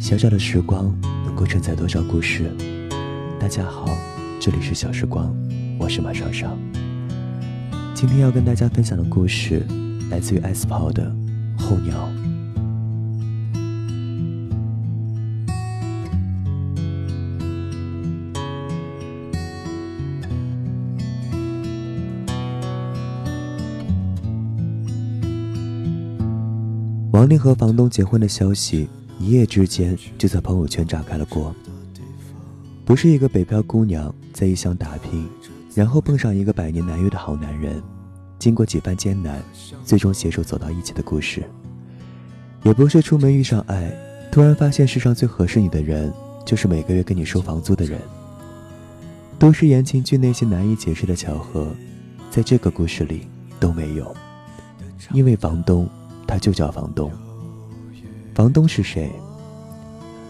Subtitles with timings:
[0.00, 2.50] 小小的时光能够承载多少故事？
[3.38, 3.86] 大家好，
[4.40, 5.30] 这里是小时光，
[5.78, 6.58] 我是马双双。
[7.94, 9.62] 今天要跟大家分享的故事
[10.10, 11.14] 来自于艾斯跑的
[11.60, 11.94] 《候鸟》。
[27.12, 28.88] 王丽和房东结婚的消息，
[29.20, 31.54] 一夜之间就在朋友圈炸开了锅。
[32.86, 35.28] 不是一个北漂姑娘在异乡打拼，
[35.74, 37.82] 然后碰上一个百年难遇的好男人，
[38.38, 39.42] 经过几番艰难，
[39.84, 41.44] 最终携手走到一起的故事。
[42.62, 43.92] 也不是出门遇上爱，
[44.32, 46.10] 突然发现世上最合适你的人，
[46.46, 48.00] 就是每个月跟你收房租的人。
[49.38, 51.68] 都市言情剧那些难以解释的巧合，
[52.30, 53.28] 在这个故事里
[53.60, 54.16] 都没有，
[55.12, 55.86] 因为房东。
[56.26, 57.10] 他就叫房东。
[58.34, 59.10] 房东是谁？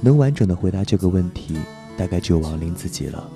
[0.00, 1.56] 能完整的回答这个问题，
[1.96, 3.28] 大概只有王林自己了。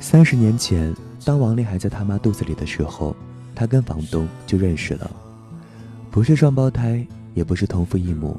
[0.00, 3.14] 三十年前，当王林还在他妈肚子里的时候，
[3.54, 5.10] 他跟房东就认识了，
[6.10, 8.36] 不是双胞胎，也不是同父异母，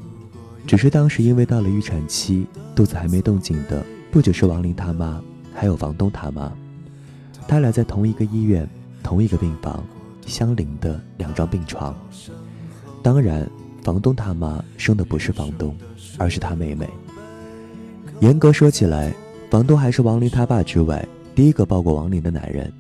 [0.68, 2.46] 只是当时因为到了预产期，
[2.76, 5.22] 肚子还没动静的，不只是王林他妈，
[5.54, 6.52] 还有房东他妈。
[7.48, 8.68] 他俩在同一个医院，
[9.04, 9.84] 同一个病房。
[10.28, 11.94] 相邻的两张病床，
[13.02, 13.50] 当然，
[13.84, 15.76] 房东他妈生的不是房东，
[16.18, 16.88] 而是他妹妹。
[18.20, 19.14] 严格说起来，
[19.50, 22.72] 房东还是王林他爸之外第一个抱过王林的男人。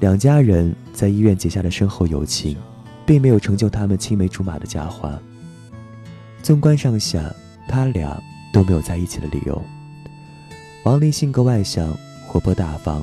[0.00, 2.56] 两家人在医院结下的深厚友情，
[3.06, 5.18] 并没有成就他们青梅竹马的佳话。
[6.42, 7.34] 纵观上下，
[7.68, 8.22] 他俩
[8.52, 9.60] 都没有在一起的理由。
[10.84, 13.02] 王林性格外向，活泼大方；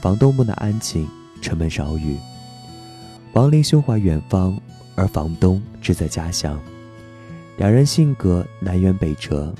[0.00, 1.08] 房东木讷安静，
[1.40, 2.16] 沉闷少语。
[3.32, 4.56] 王林胸怀远方，
[5.00, 6.60] 而房东志在家乡。
[7.56, 9.54] 两人性格南辕北辙，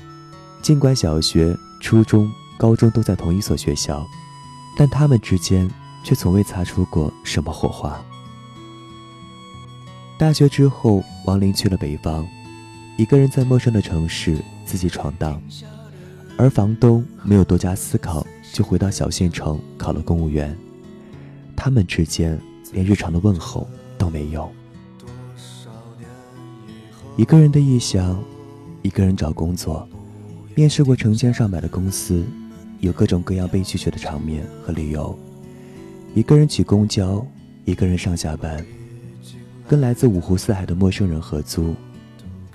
[0.61, 4.05] 尽管小学、初中、高中都在同一所学校，
[4.77, 5.67] 但他们之间
[6.03, 7.99] 却从未擦出过什么火花。
[10.19, 12.27] 大学之后，王林去了北方，
[12.95, 15.41] 一个人在陌生的城市自己闯荡，
[16.37, 20.55] 而房东没有多加思考，就回到小县城考了公务员。
[21.55, 22.39] 他们之间。
[22.73, 24.49] 连日常的问候都没有。
[27.17, 28.23] 一个人的异乡，
[28.81, 29.87] 一个人找工作，
[30.55, 32.23] 面试过成千上百的公司，
[32.79, 35.17] 有各种各样被拒绝的场面和理由。
[36.15, 37.25] 一个人挤公交，
[37.65, 38.65] 一个人上下班，
[39.67, 41.75] 跟来自五湖四海的陌生人合租，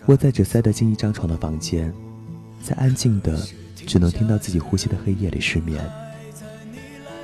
[0.06, 1.92] 窝在只塞得进一张床的房间，
[2.62, 3.38] 在安静的
[3.74, 5.84] 只能听到自己呼吸的黑夜里失眠。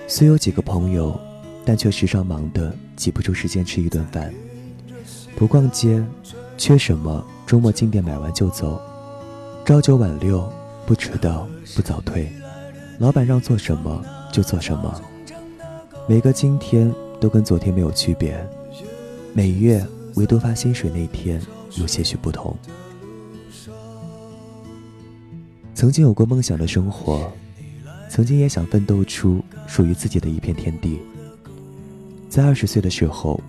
[0.07, 1.19] 虽有几个朋友。
[1.65, 4.35] 但却时常忙得挤不出时间吃一顿饭，
[5.37, 6.05] 不逛街，
[6.65, 8.81] 缺什么周末进店买完就走，
[9.65, 10.49] 朝九晚六，
[10.87, 12.33] 不迟到不早退，
[13.01, 14.01] 老板让做什么
[14.33, 15.03] 就做什么，
[16.09, 16.89] 每个今天
[17.21, 18.41] 都跟昨天没有区别，
[19.33, 19.85] 每月
[20.15, 21.43] 唯独发薪水那天
[21.75, 22.57] 有些许不同。
[25.75, 27.33] 曾经有过梦想的生活，
[28.09, 31.01] 曾经也想奋斗出属于自己的一片天地。
[32.29, 33.41] 在二十岁的时候，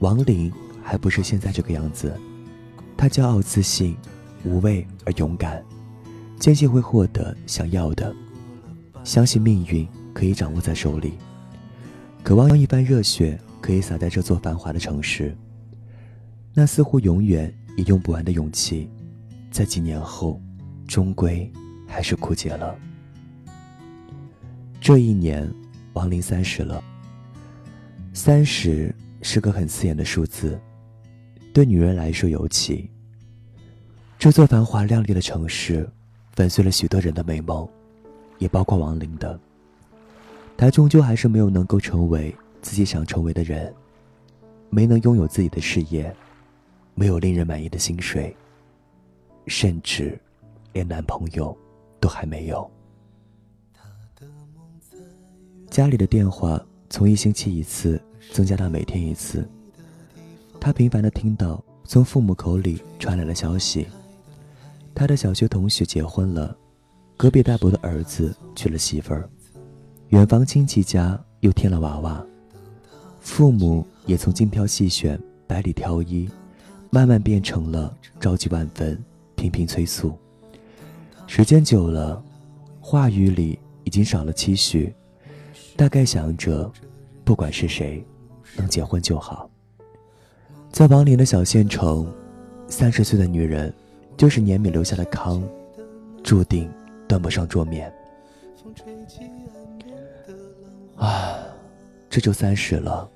[0.00, 0.52] 王林
[0.82, 2.12] 还不是现在这个样子。
[3.00, 3.96] 他骄傲自信，
[4.44, 5.64] 无畏而勇敢，
[6.38, 8.14] 坚信会获得想要的，
[9.04, 11.14] 相信命运可以掌握在手里，
[12.22, 15.34] 渴望一番热血可以洒在这座繁华的城市。
[16.52, 18.90] 那似乎永远也用不完的勇气，
[19.50, 20.38] 在几年后，
[20.86, 21.50] 终归
[21.88, 22.76] 还是枯竭了。
[24.78, 25.50] 这一年，
[25.94, 26.84] 王林三十了。
[28.12, 30.60] 三十是个很刺眼的数字，
[31.52, 32.88] 对女人来说尤其。
[34.18, 35.88] 这座繁华亮丽的城市，
[36.32, 37.68] 粉碎了许多人的美梦，
[38.38, 39.38] 也包括王林的。
[40.56, 43.74] 他终究还是没有能够成为自己想成为的人，
[44.68, 46.14] 没能拥有自己的事业，
[46.94, 48.36] 没有令人满意的薪水，
[49.46, 50.18] 甚至
[50.72, 51.56] 连男朋友
[51.98, 52.70] 都还没有。
[55.68, 56.64] 家里的电话。
[56.92, 58.02] 从一星期一次
[58.32, 59.48] 增加到每天一次，
[60.60, 63.86] 他频繁地听到从父母口里传来的消息：
[64.94, 66.54] 他的小学同学结婚了，
[67.16, 69.28] 隔壁大伯的儿子娶了媳妇儿，
[70.10, 72.22] 远房亲戚家又添了娃娃，
[73.20, 76.28] 父母也从精挑细选、百里挑一，
[76.90, 79.02] 慢慢变成了着急万分、
[79.34, 80.16] 频频催促。
[81.26, 82.22] 时间久了，
[82.80, 84.94] 话语里已经少了期许。
[85.74, 86.70] 大概想着，
[87.24, 88.04] 不管是谁，
[88.56, 89.49] 能结婚就好。
[90.72, 92.10] 在王林的小县城，
[92.68, 93.72] 三十岁的女人
[94.16, 95.42] 就是年米留下的糠，
[96.22, 96.70] 注定
[97.08, 97.92] 端不上桌面。
[100.96, 101.34] 啊，
[102.08, 103.08] 这就三十了。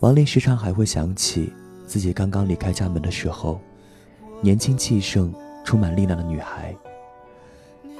[0.00, 1.52] 王林时常还会想起
[1.86, 3.60] 自己刚刚离开家门的时候，
[4.40, 6.74] 年轻气盛、充满力量的女孩。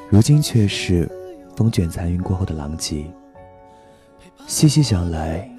[0.08, 1.10] 如今却是
[1.56, 3.04] 风卷残云过后的狼藉。
[4.46, 5.50] 细细想来，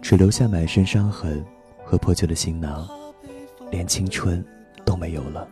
[0.00, 1.44] 只留下满身伤痕
[1.92, 2.88] 和破旧的行囊，
[3.70, 4.42] 连青春
[4.82, 5.46] 都没有了。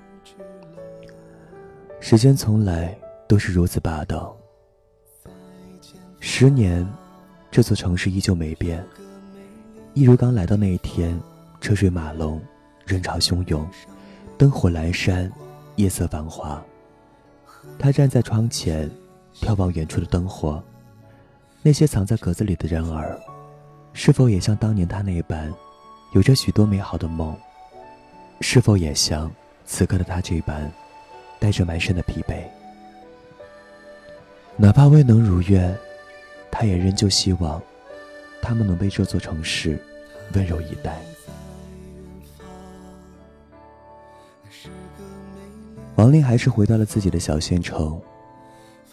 [2.00, 2.98] 时间从来
[3.28, 4.34] 都是如此霸道。
[6.18, 6.90] 十年，
[7.50, 8.82] 这座城市依旧没变。
[9.92, 11.20] 一如刚来到那一天，
[11.60, 12.40] 车水马龙，
[12.86, 13.68] 人潮汹涌，
[14.38, 15.30] 灯火阑珊，
[15.76, 16.64] 夜色繁华。
[17.78, 18.90] 他站在窗前，
[19.34, 20.64] 眺望远处的灯火。
[21.60, 23.20] 那些藏在格子里的人儿，
[23.92, 25.52] 是否也像当年他那般，
[26.12, 27.36] 有着许多美好的梦？
[28.40, 29.30] 是否也像
[29.64, 30.70] 此刻的他这般，
[31.38, 32.42] 带着满身的疲惫？
[34.56, 35.76] 哪怕未能如愿，
[36.50, 37.60] 他也仍旧希望。
[38.42, 39.78] 他们能被这座城市
[40.32, 40.98] 温柔以待。
[45.96, 48.00] 王林还是回到了自己的小县城，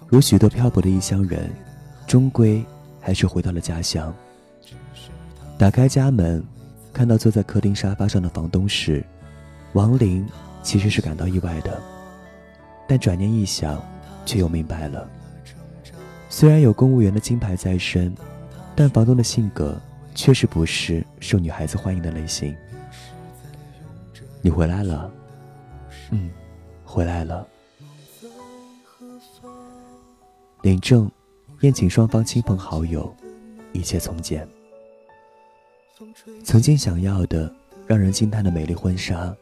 [0.07, 1.49] 如许多漂泊的异乡人，
[2.05, 2.63] 终归
[2.99, 4.13] 还是回到了家乡。
[5.57, 6.45] 打开家门，
[6.97, 9.05] 看到坐在客厅沙发上的房东时，
[9.73, 10.27] 王林
[10.63, 11.79] 其实是感到意外的，
[12.87, 13.79] 但转念一想，
[14.25, 15.07] 却又明白了。
[16.27, 18.11] 虽然有公务员的金牌在身。
[18.79, 19.75] 但房东的性格
[20.13, 22.55] 确实不是受女孩子欢迎的类型。
[24.39, 25.11] 你回来了，
[26.11, 26.29] 嗯，
[26.85, 27.47] 回来了。
[30.61, 31.09] 领证，
[31.61, 33.11] 宴请双方亲朋好友，
[33.73, 34.47] 一切从简。
[36.43, 37.51] 曾经想要的，
[37.87, 39.35] 让人惊叹的美丽婚纱，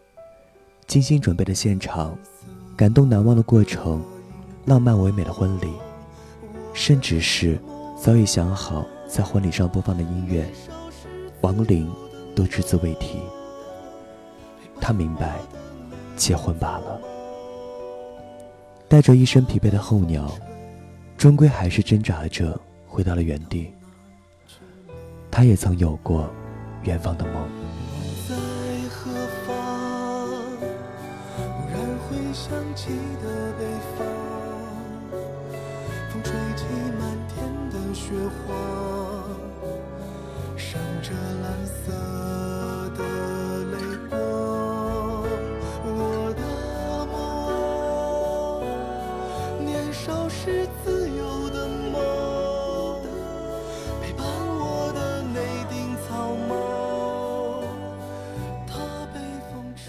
[0.88, 2.18] 精心准备的现场，
[2.78, 4.02] 感动难忘的过程，
[4.66, 5.68] 浪漫唯美的婚礼，
[6.74, 7.60] 甚至是
[8.02, 8.86] 早已想好。
[9.06, 10.50] 在婚礼上播放的音乐，
[11.42, 11.92] 王林
[12.34, 13.20] 都只字未提。
[14.80, 15.36] 他明白，
[16.16, 17.02] 结婚罢了。
[18.88, 20.34] 带着一身疲惫的候鸟，
[21.18, 23.72] 终归还是挣扎着回到了原地。
[25.30, 26.30] 他也曾有过
[26.86, 27.50] 远方的梦。
[28.28, 28.36] 在
[28.90, 29.12] 何
[29.46, 29.56] 方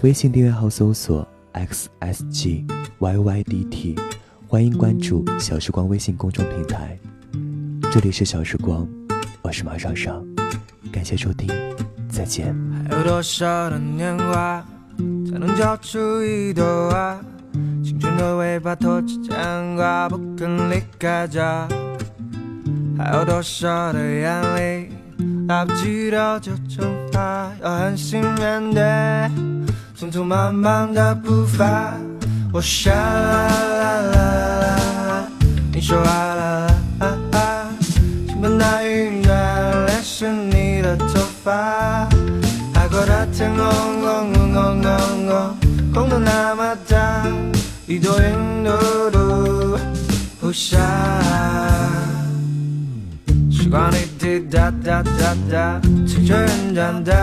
[0.03, 2.63] 微信订阅号搜索 xsg
[2.99, 3.99] yydt，
[4.47, 6.95] 欢迎关注小时光微信公众平台。
[7.91, 8.87] 这里是小时光，
[9.41, 10.23] 我是马上上，
[10.91, 11.49] 感谢收听，
[12.07, 12.55] 再见。
[12.87, 14.63] 还有多少的年华，
[15.31, 17.19] 才能交出一朵花？
[17.83, 21.67] 青春的尾巴拖着牵挂，不肯离开家。
[22.99, 24.91] 还有多少的眼泪，
[25.47, 28.83] 来不及的就蒸发，要狠心面对
[29.99, 31.91] 匆匆忙忙的步伐。
[32.53, 35.27] 我啦啦啦啦，
[35.73, 36.67] 你说啦啦
[37.31, 37.67] 啦。
[38.39, 42.07] 那云端连是你的头发，
[42.75, 43.65] 海阔的天空
[43.99, 45.57] 空空空空空，
[45.91, 47.25] 空的那么大，
[47.87, 49.79] 一朵云嘟嘟
[50.39, 50.77] 不下。
[53.49, 57.13] 时光滴滴答答答答，随着人长大，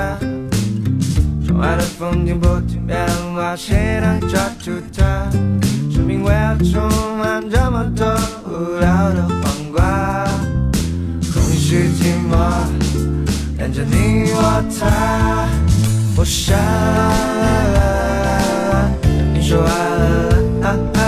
[1.58, 5.30] 外的风景不停变化，谁能抓住它？
[5.92, 8.06] 生命为何充满这么多
[8.46, 10.26] 无聊的黄瓜？
[11.66, 12.36] 是寂寞，
[13.58, 15.48] 看着你我他，
[16.16, 16.54] 我傻，
[19.32, 19.64] 你说啊。
[19.64, 21.03] 你说爱了，前面